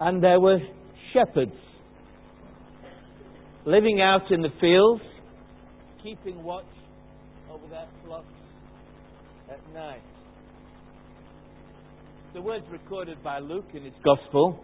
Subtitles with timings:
[0.00, 0.58] And there were
[1.12, 1.52] shepherds
[3.64, 5.02] living out in the fields,
[6.02, 6.64] keeping watch
[7.50, 8.26] over their flocks
[9.50, 10.02] at night.
[12.34, 14.62] The words recorded by Luke in his Gospel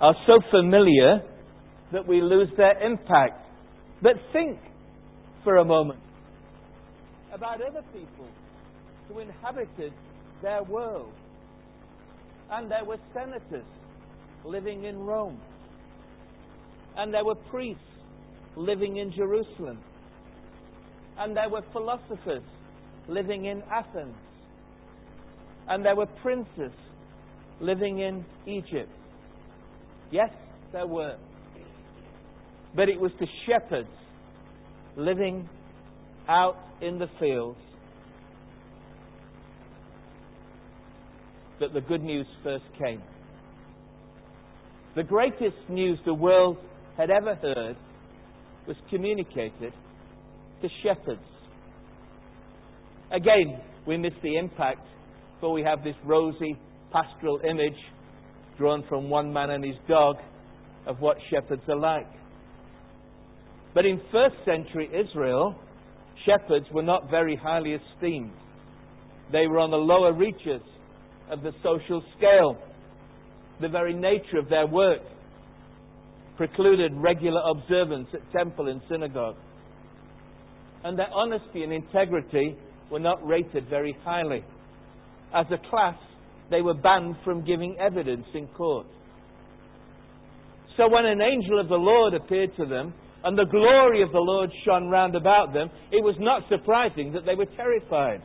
[0.00, 1.22] are so familiar
[1.92, 3.44] that we lose their impact.
[4.02, 4.58] But think
[5.42, 6.00] for a moment
[7.32, 8.26] about other people
[9.08, 9.92] who inhabited
[10.42, 11.12] their world.
[12.50, 13.64] And there were senators
[14.44, 15.40] living in Rome.
[16.96, 17.82] And there were priests
[18.56, 19.78] living in Jerusalem.
[21.18, 22.42] And there were philosophers
[23.08, 24.14] living in Athens.
[25.68, 26.72] And there were princes
[27.60, 28.90] living in Egypt.
[30.10, 30.30] Yes,
[30.72, 31.16] there were.
[32.74, 33.88] But it was the shepherds
[34.96, 35.48] living
[36.28, 37.58] out in the fields
[41.60, 43.02] that the good news first came.
[44.98, 46.56] The greatest news the world
[46.96, 47.76] had ever heard
[48.66, 49.72] was communicated
[50.60, 51.20] to shepherds.
[53.12, 54.84] Again, we miss the impact,
[55.40, 56.58] for we have this rosy
[56.90, 57.78] pastoral image
[58.58, 60.16] drawn from one man and his dog
[60.84, 62.10] of what shepherds are like.
[63.74, 65.54] But in first century Israel,
[66.26, 68.32] shepherds were not very highly esteemed.
[69.30, 70.62] They were on the lower reaches
[71.30, 72.58] of the social scale.
[73.60, 75.00] The very nature of their work
[76.36, 79.36] precluded regular observance at temple and synagogue.
[80.84, 82.56] And their honesty and integrity
[82.90, 84.44] were not rated very highly.
[85.34, 85.96] As a class,
[86.50, 88.86] they were banned from giving evidence in court.
[90.76, 92.94] So when an angel of the Lord appeared to them,
[93.24, 97.26] and the glory of the Lord shone round about them, it was not surprising that
[97.26, 98.22] they were terrified.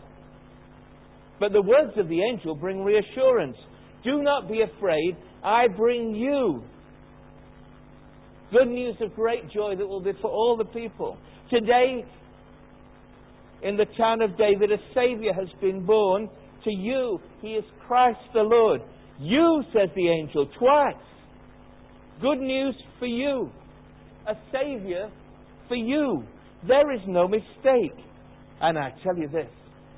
[1.39, 3.57] But the words of the angel bring reassurance.
[4.03, 6.63] Do not be afraid, I bring you.
[8.51, 11.17] Good news of great joy that will be for all the people.
[11.49, 12.05] Today,
[13.63, 16.29] in the town of David, a Savior has been born
[16.63, 17.19] to you.
[17.41, 18.81] He is Christ the Lord.
[19.19, 20.95] You, says the angel, twice.
[22.21, 23.49] Good news for you.
[24.27, 25.09] A Savior
[25.67, 26.23] for you.
[26.67, 27.97] There is no mistake.
[28.61, 29.49] And I tell you this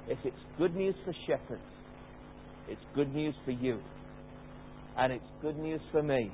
[0.07, 1.61] if it's good news for shepherds,
[2.67, 3.79] it's good news for you.
[4.97, 6.31] And it's good news for me.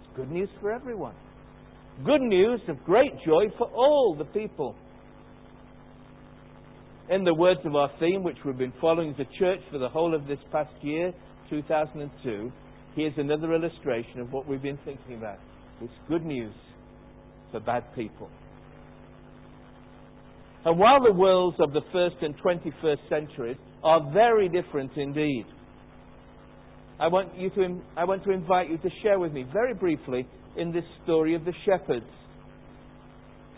[0.00, 1.14] It's good news for everyone.
[2.04, 4.74] Good news of great joy for all the people.
[7.10, 9.88] In the words of our theme, which we've been following as a church for the
[9.88, 11.12] whole of this past year,
[11.50, 12.52] 2002,
[12.94, 15.38] here's another illustration of what we've been thinking about.
[15.80, 16.54] It's good news
[17.50, 18.30] for bad people.
[20.64, 25.44] And while the worlds of the first and 21st centuries are very different indeed,
[27.02, 30.24] I want, you to, I want to invite you to share with me very briefly
[30.56, 32.06] in this story of the shepherds.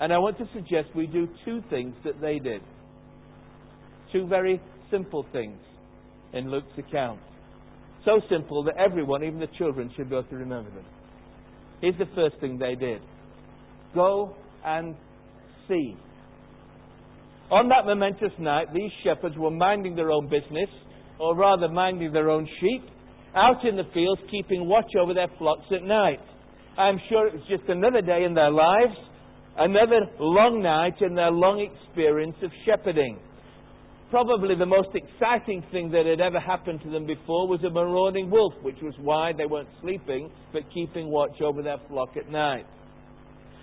[0.01, 2.63] And I want to suggest we do two things that they did.
[4.15, 5.59] Two very simple things
[6.33, 7.21] in Luke's account.
[8.07, 10.87] So simple that everyone, even the children, should be able to remember them.
[11.83, 13.03] Here's the first thing they did
[13.95, 14.35] go
[14.65, 14.97] and
[15.69, 15.95] see.
[17.51, 20.71] On that momentous night, these shepherds were minding their own business,
[21.21, 22.91] or rather minding their own sheep,
[23.35, 26.21] out in the fields, keeping watch over their flocks at night.
[26.79, 28.95] I'm sure it was just another day in their lives,
[29.59, 33.19] another long night in their long experience of shepherding
[34.15, 38.31] probably the most exciting thing that had ever happened to them before was a marauding
[38.31, 42.65] wolf, which was why they weren't sleeping, but keeping watch over their flock at night.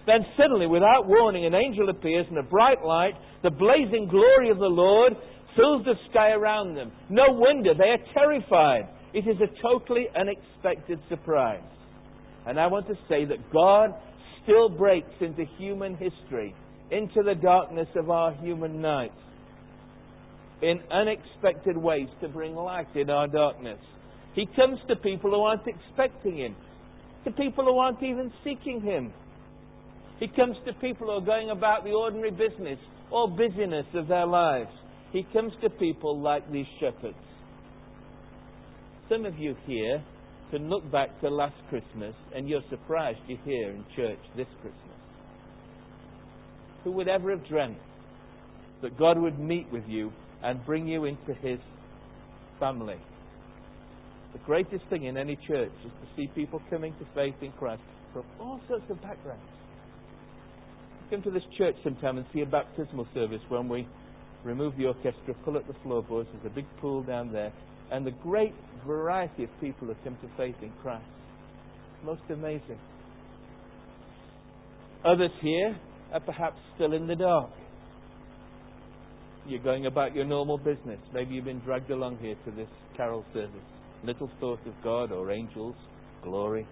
[0.06, 3.14] Then suddenly, without warning, an angel appears in a bright light.
[3.44, 5.14] The blazing glory of the Lord
[5.56, 6.92] fills the sky around them.
[7.10, 8.90] No wonder they are terrified.
[9.14, 11.64] It is a totally unexpected surprise.
[12.48, 13.94] And I want to say that God
[14.44, 16.56] still breaks into human history,
[16.92, 19.14] into the darkness of our human nights
[20.62, 23.80] in unexpected ways to bring light in our darkness.
[24.34, 26.56] He comes to people who aren't expecting Him,
[27.26, 29.12] to people who aren't even seeking Him.
[30.20, 32.78] He comes to people who are going about the ordinary business
[33.10, 34.70] or busyness of their lives.
[35.12, 37.18] He comes to people like these shepherds.
[39.12, 40.02] Some of you here
[40.52, 45.00] can look back to last Christmas and you're surprised you're here in church this Christmas.
[46.86, 47.78] Who would ever have dreamt
[48.82, 51.60] that God would meet with you and bring you into His
[52.58, 52.96] family.
[54.32, 57.82] The greatest thing in any church is to see people coming to faith in Christ
[58.14, 59.44] from all sorts of backgrounds.
[61.10, 63.86] Come to this church sometime and see a baptismal service when we
[64.46, 66.30] remove the orchestra, pull up the floorboards.
[66.32, 67.52] There's a big pool down there,
[67.92, 68.54] and the great
[68.86, 71.06] variety of people who come to faith in Christ.
[72.04, 72.80] Most amazing.
[75.06, 75.78] Others here
[76.14, 77.52] are perhaps still in the dark.
[79.46, 81.00] You're going about your normal business.
[81.14, 83.50] Maybe you've been dragged along here to this carol service.
[84.04, 85.76] Little thought of God or angels,
[86.24, 86.68] glory.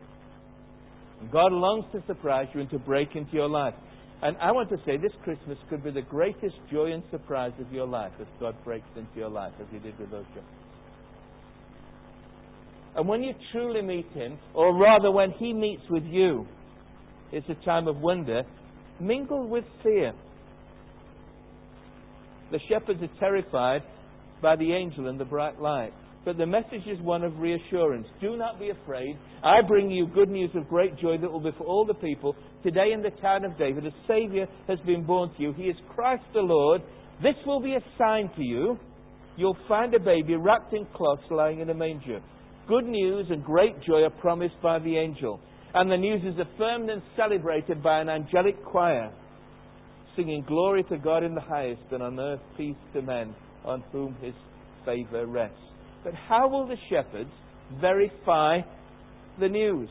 [1.31, 3.73] God longs to surprise you and to break into your life.
[4.21, 7.71] And I want to say this Christmas could be the greatest joy and surprise of
[7.71, 10.58] your life as God breaks into your life, as He did with those shepherds.
[12.99, 16.45] And when you truly meet Him, or rather when He meets with you,
[17.31, 18.43] it's a time of wonder
[18.99, 20.11] mingled with fear.
[22.51, 23.83] The shepherds are terrified
[24.41, 25.93] by the angel and the bright light.
[26.25, 28.05] But the message is one of reassurance.
[28.19, 29.17] Do not be afraid.
[29.45, 32.35] I bring you good news of great joy that will be for all the people.
[32.63, 35.53] Today in the town of David, a Savior has been born to you.
[35.53, 36.81] He is Christ the Lord.
[37.23, 38.77] This will be a sign to you.
[39.37, 42.19] You'll find a baby wrapped in cloths lying in a manger.
[42.69, 45.39] Good news and great joy are promised by the angel.
[45.73, 49.11] And the news is affirmed and celebrated by an angelic choir,
[50.15, 53.33] singing glory to God in the highest, and on earth peace to men
[53.65, 54.35] on whom his
[54.85, 55.57] favor rests.
[56.03, 57.31] But how will the shepherds
[57.81, 58.59] verify
[59.39, 59.89] the news?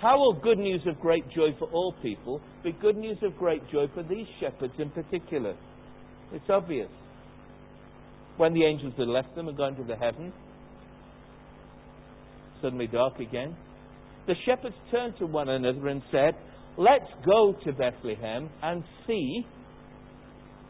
[0.00, 3.62] How will good news of great joy for all people be good news of great
[3.70, 5.54] joy for these shepherds in particular?
[6.32, 6.90] It's obvious.
[8.36, 10.32] When the angels had left them and gone to the heaven,
[12.62, 13.56] suddenly dark again,
[14.26, 16.34] the shepherds turned to one another and said,
[16.76, 19.44] Let's go to Bethlehem and see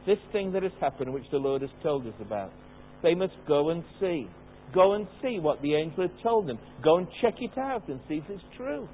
[0.07, 2.53] this thing that has happened, which the Lord has told us about.
[3.03, 4.27] They must go and see.
[4.75, 6.59] Go and see what the angel had told them.
[6.83, 8.89] Go and check it out and see if it's true.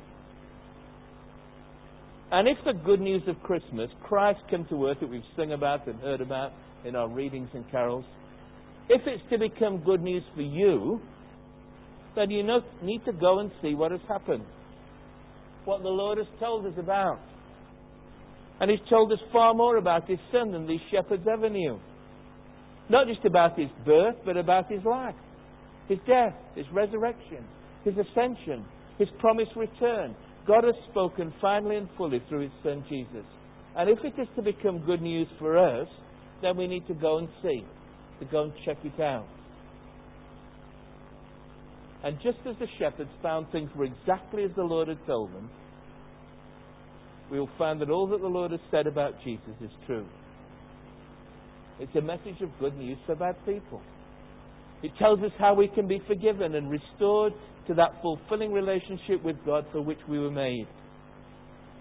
[2.33, 5.87] And if the good news of Christmas, Christ come to earth that we've sung about
[5.87, 6.53] and heard about
[6.85, 8.05] in our readings and carols,
[8.89, 11.01] if it's to become good news for you,
[12.17, 12.43] then you
[12.83, 14.43] need to go and see what has happened.
[15.67, 17.21] What the Lord has told us about.
[18.59, 21.79] And He's told us far more about His Son than these shepherds ever knew.
[22.89, 25.15] Not just about His birth, but about His life,
[25.89, 27.45] His death, His resurrection,
[27.85, 28.65] His ascension,
[28.99, 30.17] His promised return.
[30.47, 33.27] God has spoken finally and fully through His Son Jesus.
[33.77, 35.89] And if it is to become good news for us,
[36.41, 37.63] then we need to go and see,
[38.21, 39.27] to go and check it out.
[42.07, 45.51] And just as the shepherds found things were exactly as the Lord had told them,
[47.33, 50.07] we will find that all that the Lord has said about Jesus is true.
[51.81, 53.83] It's a message of good news for bad people.
[54.85, 57.33] It tells us how we can be forgiven and restored
[57.67, 60.69] to that fulfilling relationship with God for which we were made.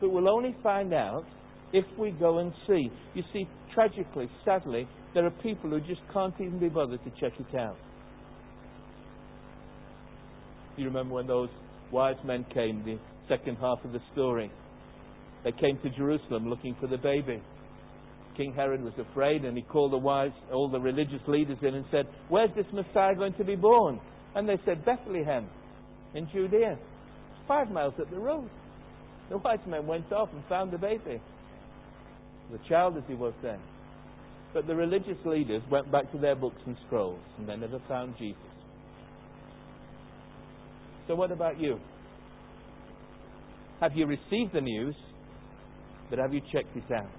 [0.02, 1.26] But we'll only find out
[1.72, 2.90] if we go and see.
[3.14, 7.40] You see, tragically, sadly, there are people who just can't even be bothered to check
[7.40, 7.78] it out.
[10.76, 11.50] Do you remember when those
[11.92, 14.52] wise men came, the second half of the story.
[15.44, 17.42] They came to Jerusalem looking for the baby.
[18.36, 21.86] King Herod was afraid and he called the wise, all the religious leaders in and
[21.92, 24.00] said, Where's this Messiah going to be born?
[24.36, 25.48] And they said, Bethlehem
[26.14, 26.78] in Judea.
[27.48, 28.50] Five miles up the road.
[29.30, 31.22] The wise men went off and found the baby.
[32.52, 33.60] The child as he was then.
[34.54, 38.16] But the religious leaders went back to their books and scrolls and they never found
[38.18, 38.55] Jesus.
[41.08, 41.80] So, what about you?
[43.82, 44.96] Have you received the news,
[46.10, 47.10] but have you checked it out?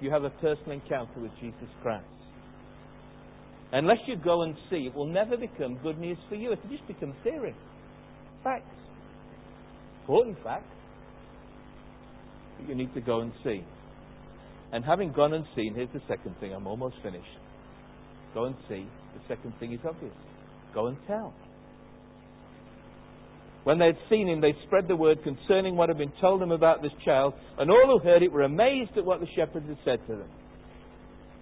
[0.00, 2.04] You have a personal encounter with Jesus Christ.
[3.72, 6.52] Unless you go and see, it will never become good news for you.
[6.52, 7.54] It will just become theory.
[8.44, 8.64] Facts.
[10.02, 10.64] Important facts.
[12.58, 13.64] But you need to go and see.
[14.72, 16.52] And having gone and seen, here's the second thing.
[16.54, 17.26] I'm almost finished.
[18.34, 18.86] Go and see.
[19.14, 20.14] The second thing is obvious.
[20.74, 21.34] Go and tell.
[23.66, 26.52] When they had seen him, they spread the word concerning what had been told them
[26.52, 29.78] about this child, and all who heard it were amazed at what the shepherds had
[29.84, 30.28] said to them.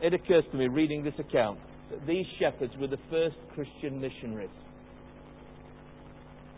[0.01, 1.59] It occurs to me, reading this account,
[1.91, 4.49] that these shepherds were the first Christian missionaries.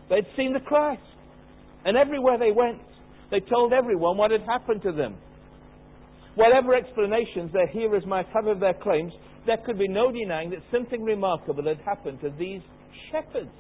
[0.09, 1.03] They'd seen the Christ,
[1.85, 2.79] and everywhere they went,
[3.33, 5.17] they told everyone what had happened to them.
[6.37, 9.13] Whatever explanations their hearers might have of their claims,
[9.47, 12.61] there could be no denying that something remarkable had happened to these
[13.11, 13.51] shepherds.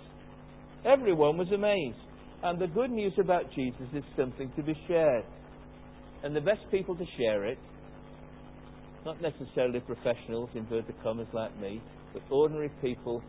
[0.87, 1.99] Everyone was amazed.
[2.43, 5.25] And the good news about Jesus is something to be shared.
[6.23, 7.59] And the best people to share it,
[9.05, 11.81] not necessarily professionals, inverted commas like me,
[12.13, 13.23] but ordinary people,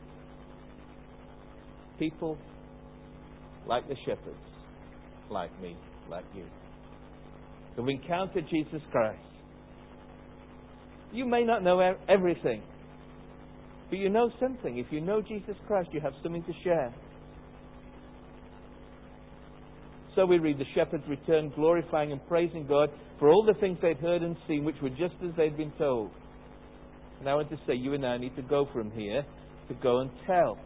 [1.99, 2.37] people
[3.67, 4.37] like the shepherds,
[5.29, 5.75] like me,
[6.09, 6.43] like you,
[7.75, 9.19] who've encountered Jesus Christ.
[11.11, 12.61] You may not know everything,
[13.89, 14.77] but you know something.
[14.77, 16.93] If you know Jesus Christ, you have something to share.
[20.17, 23.97] So we read the shepherds returned, glorifying and praising God for all the things they'd
[23.97, 26.09] heard and seen, which were just as they'd been told.
[27.19, 29.23] And I want to say, you and I need to go from here
[29.67, 30.57] to go and tell.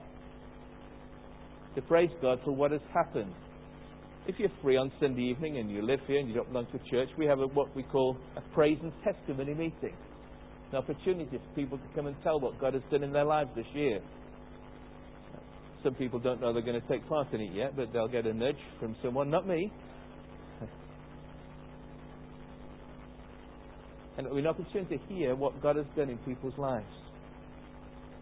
[1.75, 3.33] To praise God for what has happened.
[4.25, 6.79] If you're free on Sunday evening and you live here and you don't belong to
[6.89, 9.95] church, we have a, what we call a praise and testimony meeting.
[10.71, 13.49] An opportunity for people to come and tell what God has done in their lives
[13.53, 13.99] this year.
[15.83, 18.27] Some people don't know they're going to take part in it yet, but they'll get
[18.27, 19.71] a nudge from someone, not me.
[24.17, 26.85] And we're an opportunity to hear what God has done in people's lives.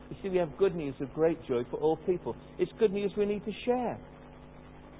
[0.10, 2.36] You see, we have good news of great joy for all people.
[2.58, 3.98] It's good news we need to share.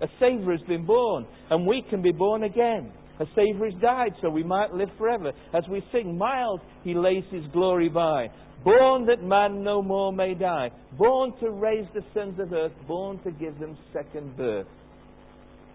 [0.02, 2.92] A Saviour has been born, and we can be born again.
[3.20, 5.32] A Saviour has died, so we might live forever.
[5.54, 8.30] As we sing, mild he lays his glory by.
[8.64, 10.70] Born that man no more may die.
[10.98, 12.72] Born to raise the sons of earth.
[12.88, 14.68] Born to give them second birth.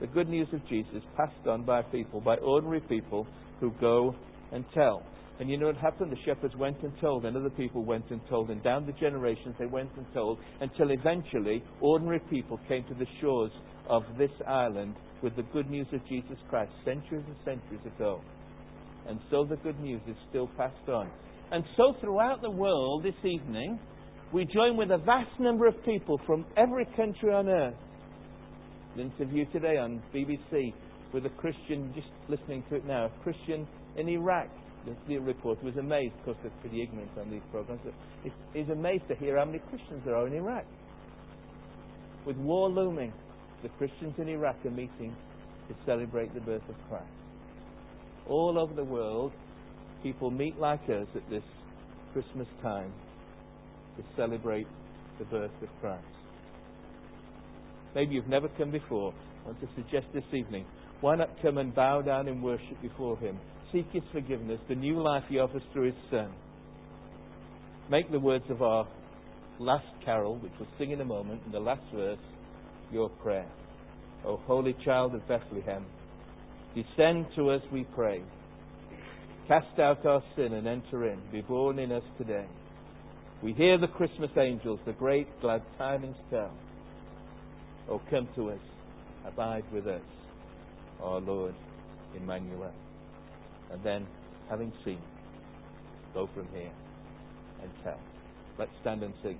[0.01, 3.27] The good news of Jesus passed on by people, by ordinary people
[3.61, 4.15] who go
[4.53, 5.03] and tell.
[5.41, 6.13] And you know what happened?
[6.13, 9.57] The shepherds went and told, and other people went and told, and down the generations
[9.59, 13.51] they went and told, until eventually ordinary people came to the shores
[13.89, 18.21] of this island with the good news of Jesus Christ centuries and centuries ago.
[19.09, 21.11] And so the good news is still passed on.
[21.51, 23.79] And so throughout the world this evening,
[24.33, 27.75] we join with a vast number of people from every country on earth.
[28.95, 30.73] An interview today on BBC
[31.13, 34.49] with a Christian, just listening to it now, a Christian in Iraq.
[35.09, 37.81] The, reporter was amazed, of course, they're pretty ignorant on these programs.
[38.53, 40.65] He's amazed to hear how many Christians there are in Iraq.
[42.27, 43.13] With war looming,
[43.63, 45.15] the Christians in Iraq are meeting
[45.69, 47.07] to celebrate the birth of Christ.
[48.29, 49.33] All over the world,
[50.03, 51.43] people meet like us at this
[52.13, 52.93] Christmas time
[53.97, 54.67] to celebrate
[55.19, 56.05] the birth of Christ.
[57.95, 59.15] Maybe you've never come before.
[59.45, 60.67] I want to suggest this evening,
[61.01, 63.39] why not come and bow down in worship before Him?
[63.75, 66.31] Seek His forgiveness, the new life He offers through His Son.
[67.91, 68.87] Make the words of our
[69.59, 72.21] last carol, which we'll sing in a moment, in the last verse,
[72.93, 73.51] your prayer.
[74.25, 75.85] O holy child of Bethlehem,
[76.77, 78.23] descend to us, we pray.
[79.49, 81.19] Cast out our sin and enter in.
[81.33, 82.47] Be born in us today.
[83.43, 86.53] We hear the Christmas angels, the great glad tidings tell.
[87.91, 88.61] Oh, come to us,
[89.27, 90.01] abide with us,
[91.03, 91.57] our Lord
[92.17, 92.73] Emmanuel.
[93.71, 94.07] And then,
[94.49, 95.01] having seen,
[96.13, 96.73] go from here
[97.63, 97.99] and tell.
[98.59, 99.39] Let's stand and sing.